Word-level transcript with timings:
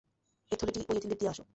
এ 0.51 0.55
থলেটি 0.55 0.79
ঐ 0.81 0.93
এতীমদের 0.97 1.19
দিয়ে 1.19 1.31
আস। 1.31 1.39